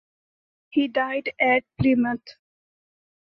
[0.71, 2.23] He died at Plymouth.